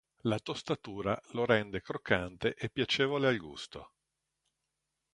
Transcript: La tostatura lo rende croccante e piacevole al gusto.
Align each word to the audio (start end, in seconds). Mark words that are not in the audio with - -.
La 0.23 0.39
tostatura 0.39 1.15
lo 1.33 1.45
rende 1.45 1.79
croccante 1.83 2.55
e 2.55 2.71
piacevole 2.71 3.27
al 3.27 3.37
gusto. 3.37 3.91